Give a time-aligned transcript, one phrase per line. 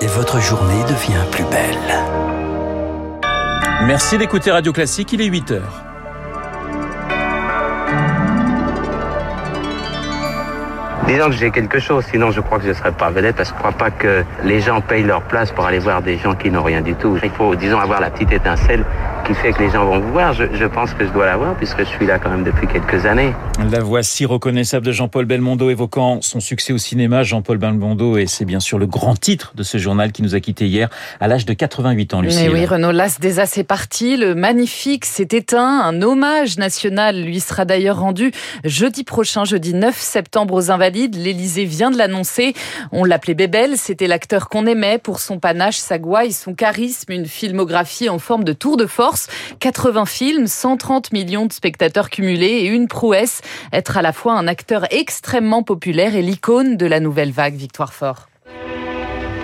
[0.00, 1.76] et votre journée devient plus belle.
[3.86, 5.82] Merci d'écouter Radio Classique, il est 8 heures.
[11.06, 13.50] Disons que j'ai quelque chose, sinon je crois que je ne serais pas vedette parce
[13.50, 16.16] que je ne crois pas que les gens payent leur place pour aller voir des
[16.18, 17.18] gens qui n'ont rien du tout.
[17.22, 18.84] Il faut, disons, avoir la petite étincelle
[19.30, 20.32] qui fait que les gens vont vous voir.
[20.32, 23.06] Je, je pense que je dois l'avoir puisque je suis là quand même depuis quelques
[23.06, 23.32] années.
[23.70, 27.22] La voix si reconnaissable de Jean-Paul Belmondo évoquant son succès au cinéma.
[27.22, 30.40] Jean-Paul Belmondo, et c'est bien sûr le grand titre de ce journal qui nous a
[30.40, 30.88] quittés hier
[31.20, 32.42] à l'âge de 88 ans, Lucie.
[32.42, 34.16] Mais oui, Renaud Las déjà c'est parti.
[34.16, 35.80] Le magnifique s'est éteint.
[35.80, 38.32] Un hommage national lui sera d'ailleurs rendu
[38.64, 41.14] jeudi prochain, jeudi 9 septembre aux Invalides.
[41.14, 42.54] L'Élysée vient de l'annoncer.
[42.90, 43.76] On l'appelait Bébel.
[43.76, 48.42] C'était l'acteur qu'on aimait pour son panache, sa gouaille, son charisme, une filmographie en forme
[48.42, 49.19] de tour de force.
[49.60, 54.46] 80 films, 130 millions de spectateurs cumulés et une prouesse, être à la fois un
[54.46, 58.28] acteur extrêmement populaire et l'icône de la nouvelle vague Victoire Fort.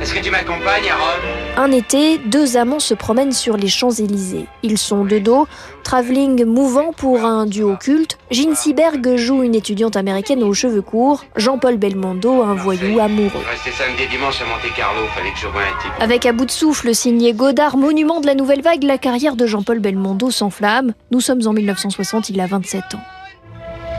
[0.00, 4.46] Est-ce que tu m'accompagnes à Rome Un été, deux amants se promènent sur les Champs-Élysées.
[4.62, 5.48] Ils sont de dos,
[5.82, 8.16] travelling mouvant pour un duo culte.
[8.30, 13.42] Gene Seberg joue une étudiante américaine aux cheveux courts, Jean-Paul Belmondo un voyou amoureux.
[13.50, 15.90] Rester samedi et dimanche à Monte Carlo, fallait que je voie un type.
[15.98, 19.44] Avec à bout de souffle signé Godard, monument de la nouvelle vague, la carrière de
[19.44, 20.94] Jean-Paul Belmondo s'enflamme.
[21.10, 23.00] Nous sommes en 1960, il a 27 ans.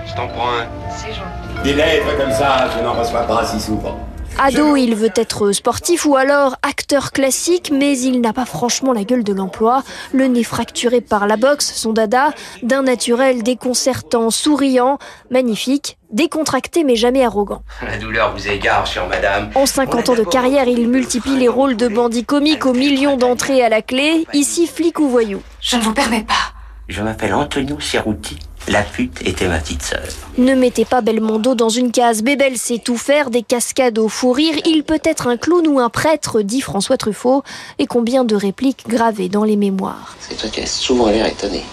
[0.08, 1.62] Je t'en prends un.
[1.66, 4.00] Des lettres comme ça, je n'en reçois pas si souvent.
[4.42, 9.04] Ado, il veut être sportif ou alors acteur classique, mais il n'a pas franchement la
[9.04, 9.84] gueule de l'emploi.
[10.14, 12.30] Le nez fracturé par la boxe, son dada,
[12.64, 14.98] d'un naturel déconcertant, souriant,
[15.30, 17.64] magnifique, décontracté mais jamais arrogant.
[17.86, 19.50] La douleur vous égare, chère madame.
[19.56, 23.62] En 50 ans de carrière, il multiplie les rôles de bandits comiques aux millions d'entrées
[23.62, 25.42] à la clé, ici flic ou voyou.
[25.60, 26.54] Je ne vous permets pas.
[26.88, 28.40] Je m'appelle Antonio Cerruti.
[28.70, 30.04] La pute était ma petite sœur.
[30.38, 32.22] Ne mettez pas Belmondo dans une case.
[32.22, 34.54] Bébel sait tout faire, des cascades au fou rire.
[34.64, 37.42] Il peut être un clown ou un prêtre, dit François Truffaut.
[37.80, 40.16] Et combien de répliques gravées dans les mémoires.
[40.20, 41.64] C'est toi qui as souvent l'air étonné.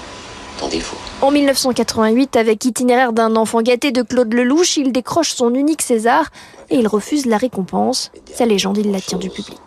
[0.58, 0.97] Ton défaut.
[1.22, 6.31] En 1988, avec Itinéraire d'un enfant gâté de Claude Lelouch, il décroche son unique César
[6.69, 8.10] et il refuse la récompense.
[8.34, 9.59] Sa légende, il la tient du public.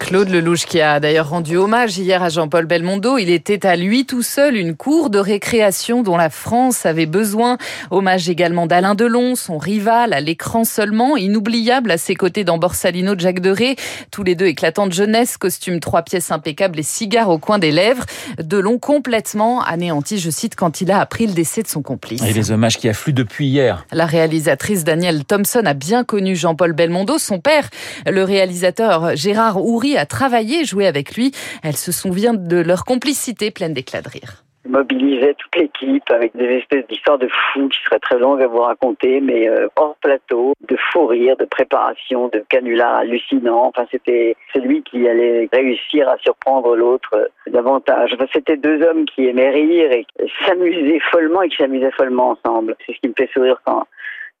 [0.00, 3.18] Claude Lelouch qui a d'ailleurs rendu hommage hier à Jean-Paul Belmondo.
[3.18, 7.58] Il était à lui tout seul une cour de récréation dont la France avait besoin.
[7.90, 13.14] Hommage également d'Alain Delon, son rival à l'écran seulement, inoubliable à ses côtés dans Borsalino
[13.14, 13.76] de Jacques Deray.
[14.10, 17.70] Tous les deux éclatants de jeunesse, costume trois pièces impeccables et cigares au coin des
[17.70, 18.04] lèvres.
[18.42, 22.22] Delon complètement anéanti, je cite, quand il a appris le décès de son complice.
[22.22, 23.86] Et les hommages qui affluent depuis hier.
[23.92, 27.18] La réalisatrice Danielle Thompson a bien connu Jean-Paul Belmondo.
[27.18, 27.68] Son père,
[28.06, 31.32] le réalisateur Gérard Houry, a travaillé, joué avec lui.
[31.62, 36.46] Elle se souvient de leur complicité pleine d'éclat de rire mobilisait toute l'équipe avec des
[36.58, 40.54] espèces d'histoires de fous qui seraient très longues à vous raconter, mais euh, hors plateau,
[40.68, 43.66] de fou rire, de préparation, de canulars hallucinants.
[43.66, 48.12] Enfin, c'était celui qui allait réussir à surprendre l'autre euh, davantage.
[48.14, 50.06] Enfin, c'était deux hommes qui aimaient rire et
[50.46, 52.76] s'amusaient follement et qui s'amusaient follement ensemble.
[52.86, 53.86] C'est ce qui me fait sourire quand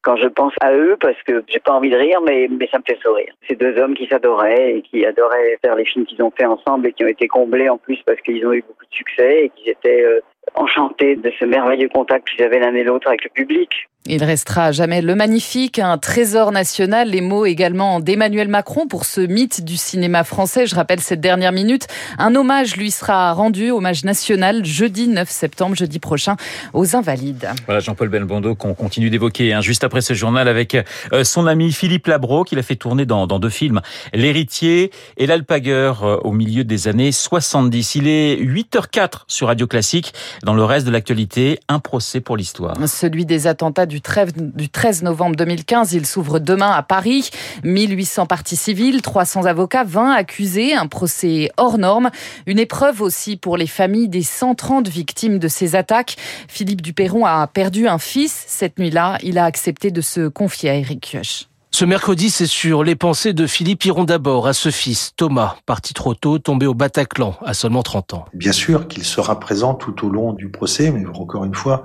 [0.08, 2.82] quand je pense à eux parce que j'ai pas envie de rire, mais, ça me
[2.86, 3.30] fait sourire.
[3.46, 6.86] Ces deux hommes qui s'adoraient et qui adoraient faire les films qu'ils ont fait ensemble
[6.86, 9.48] et qui ont été comblés en plus parce qu'ils ont eu beaucoup de succès et
[9.50, 10.20] qu'ils étaient euh,
[10.54, 13.68] enchantés de ce merveilleux contact qu'ils avaient l'un et l'autre avec le public.
[14.06, 17.10] Il restera à jamais le magnifique, un trésor national.
[17.10, 20.66] Les mots également d'Emmanuel Macron pour ce mythe du cinéma français.
[20.66, 21.88] Je rappelle cette dernière minute.
[22.16, 26.36] Un hommage lui sera rendu, hommage national, jeudi 9 septembre, jeudi prochain,
[26.72, 27.50] aux Invalides.
[27.66, 30.74] Voilà Jean-Paul Belmondo qu'on continue d'évoquer hein, juste après ce journal avec
[31.12, 33.82] euh, son ami Philippe Labro qu'il a fait tourner dans, dans deux films,
[34.14, 37.96] L'héritier et l'alpagueur euh, au milieu des années 70.
[37.96, 40.14] Il est 8h04 sur Radio Classique.
[40.44, 42.74] Dans le reste de l'actualité, un procès pour l'histoire.
[42.86, 45.92] Celui des attentats du 13 novembre 2015.
[45.94, 47.30] Il s'ouvre demain à Paris.
[47.64, 52.10] 1800 parties civiles, 300 avocats, 20 accusés, un procès hors norme.
[52.46, 56.16] Une épreuve aussi pour les familles des 130 victimes de ces attaques.
[56.48, 59.18] Philippe Duperron a perdu un fils cette nuit-là.
[59.22, 61.48] Il a accepté de se confier à Eric Kioch.
[61.78, 65.94] Ce mercredi, c'est sur les pensées de Philippe Iron d'abord, à ce fils, Thomas, parti
[65.94, 68.24] trop tôt, tombé au Bataclan, à seulement 30 ans.
[68.34, 71.84] Bien sûr qu'il sera présent tout au long du procès, mais encore une fois,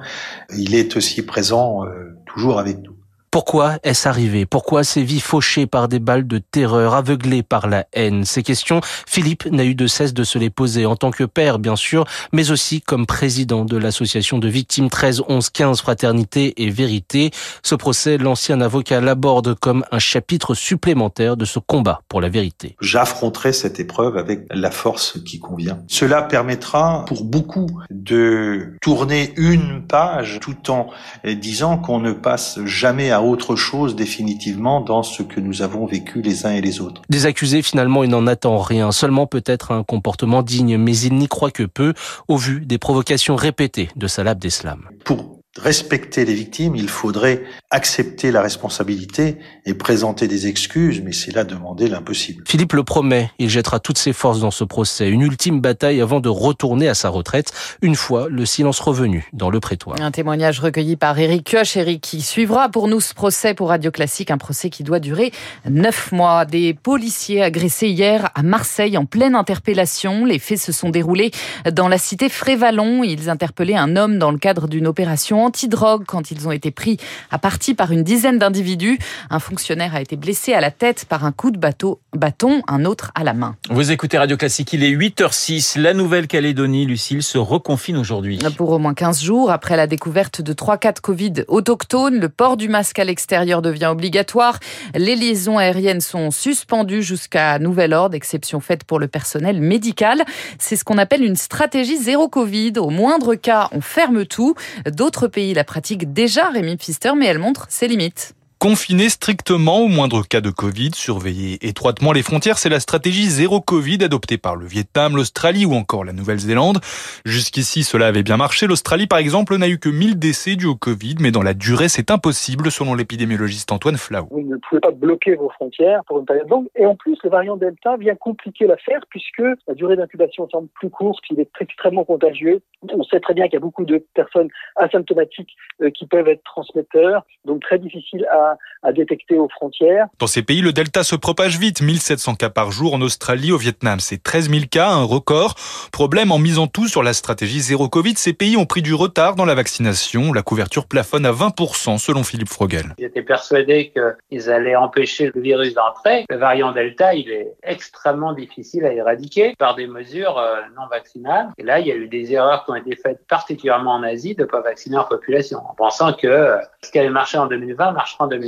[0.57, 2.95] il est aussi présent euh, toujours avec nous.
[3.33, 4.45] Pourquoi est-ce arrivé?
[4.45, 8.25] Pourquoi ces vies fauchées par des balles de terreur, aveuglées par la haine?
[8.25, 11.57] Ces questions, Philippe n'a eu de cesse de se les poser en tant que père,
[11.57, 16.69] bien sûr, mais aussi comme président de l'association de victimes 13 11 15 Fraternité et
[16.69, 17.31] Vérité.
[17.63, 22.75] Ce procès, l'ancien avocat l'aborde comme un chapitre supplémentaire de ce combat pour la vérité.
[22.81, 25.79] J'affronterai cette épreuve avec la force qui convient.
[25.87, 30.91] Cela permettra pour beaucoup de tourner une page tout en
[31.25, 36.21] disant qu'on ne passe jamais à autre chose définitivement dans ce que nous avons vécu
[36.21, 37.01] les uns et les autres.
[37.09, 41.27] Des accusés, finalement, il n'en attend rien, seulement peut-être un comportement digne, mais il n'y
[41.27, 41.93] croit que peu
[42.27, 44.89] au vu des provocations répétées de Salah Abdeslam.
[45.05, 51.31] Pour respecter les victimes, il faudrait accepter la responsabilité et présenter des excuses, mais c'est
[51.31, 52.43] là demander l'impossible.
[52.47, 56.19] Philippe le promet, il jettera toutes ses forces dans ce procès, une ultime bataille avant
[56.19, 57.51] de retourner à sa retraite,
[57.81, 60.01] une fois le silence revenu dans le prétoire.
[60.01, 63.91] Un témoignage recueilli par Eric Kioch, Eric qui suivra pour nous ce procès pour Radio
[63.91, 65.31] Classique, un procès qui doit durer
[65.69, 66.45] neuf mois.
[66.45, 70.25] Des policiers agressés hier à Marseille en pleine interpellation.
[70.25, 71.31] Les faits se sont déroulés
[71.71, 73.03] dans la cité Frévalon.
[73.03, 76.97] Ils interpellaient un homme dans le cadre d'une opération anti-drogue quand ils ont été pris
[77.31, 78.99] à partie par une dizaine d'individus.
[79.29, 82.85] Un fonctionnaire a été blessé à la tête par un coup de bateau, bâton, un
[82.85, 83.55] autre à la main.
[83.69, 85.79] Vous écoutez Radio Classique, il est 8h06.
[85.79, 88.39] La Nouvelle-Calédonie, Lucille, se reconfine aujourd'hui.
[88.57, 92.29] Pour au moins 15 jours, après la découverte de 3 cas de Covid autochtones, le
[92.29, 94.59] port du masque à l'extérieur devient obligatoire.
[94.95, 100.23] Les liaisons aériennes sont suspendues jusqu'à nouvel ordre, exception faite pour le personnel médical.
[100.59, 102.73] C'est ce qu'on appelle une stratégie zéro Covid.
[102.77, 104.55] Au moindre cas, on ferme tout.
[104.85, 108.33] D'autres pays la pratiquent déjà, Rémi Pfister, mais elle montre ses limites.
[108.63, 113.59] Confiner strictement au moindre cas de Covid, surveiller étroitement les frontières, c'est la stratégie zéro
[113.59, 116.77] Covid adoptée par le Vietnam, l'Australie ou encore la Nouvelle-Zélande.
[117.25, 118.65] Jusqu'ici, cela avait bien marché.
[118.65, 121.89] L'Australie, par exemple, n'a eu que 1000 décès dus au Covid, mais dans la durée,
[121.89, 124.29] c'est impossible, selon l'épidémiologiste Antoine Flau.
[124.31, 126.67] Vous ne pouvez pas bloquer vos frontières pour une période longue.
[126.77, 130.89] Et en plus, le variant Delta vient compliquer l'affaire puisque la durée d'incubation semble plus
[130.89, 132.61] courte, qu'il est extrêmement contagieux.
[132.93, 135.51] On sait très bien qu'il y a beaucoup de personnes asymptomatiques
[135.81, 140.07] euh, qui peuvent être transmetteurs, donc très difficile à à, détecter aux frontières.
[140.19, 141.81] Dans ces pays, le Delta se propage vite.
[141.81, 145.55] 1700 cas par jour en Australie, au Vietnam, c'est 13 000 cas, un record.
[145.91, 149.35] Problème en misant tout sur la stratégie zéro Covid, ces pays ont pris du retard
[149.35, 150.33] dans la vaccination.
[150.33, 152.93] La couverture plafonne à 20% selon Philippe Frogel.
[152.97, 156.25] Ils étaient persuadés qu'ils allaient empêcher le virus d'entrer.
[156.29, 161.49] Le variant Delta, il est extrêmement difficile à éradiquer par des mesures euh, non vaccinales.
[161.57, 164.35] Et là, il y a eu des erreurs qui ont été faites particulièrement en Asie
[164.35, 167.47] de ne pas vacciner en population, en pensant que euh, ce qui avait marché en
[167.47, 168.42] 2020 marchera en 2021.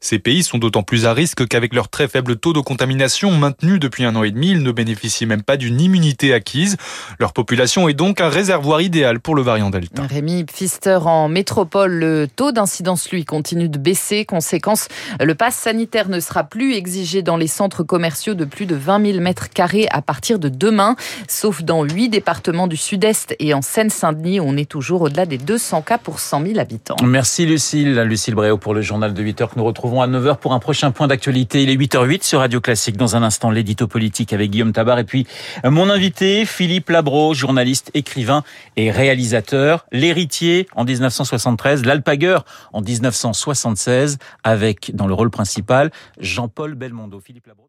[0.00, 3.78] Ces pays sont d'autant plus à risque qu'avec leur très faible taux de contamination maintenu
[3.78, 6.76] depuis un an et demi, ils ne bénéficient même pas d'une immunité acquise.
[7.18, 10.02] Leur population est donc un réservoir idéal pour le variant Delta.
[10.02, 14.24] Rémi Pfister en métropole, le taux d'incidence lui continue de baisser.
[14.24, 14.88] Conséquence,
[15.20, 19.12] le pass sanitaire ne sera plus exigé dans les centres commerciaux de plus de 20
[19.12, 20.96] 000 mètres carrés à partir de demain,
[21.28, 25.82] sauf dans huit départements du Sud-Est et en Seine-Saint-Denis, on est toujours au-delà des 200
[25.82, 26.96] cas pour 100 000 habitants.
[27.04, 30.52] Merci Lucille, Lucille Bréau pour le journal de 8 que nous retrouvons à 9h pour
[30.52, 31.62] un prochain point d'actualité.
[31.62, 32.96] Il est 8h08 sur Radio Classique.
[32.96, 35.26] Dans un instant, l'édito politique avec Guillaume Tabar et puis
[35.64, 38.44] euh, mon invité, Philippe Labro, journaliste, écrivain
[38.76, 39.86] et réalisateur.
[39.92, 47.20] L'héritier en 1973, l'alpagueur en 1976 avec, dans le rôle principal, Jean-Paul Belmondo.
[47.20, 47.68] Philippe Labro.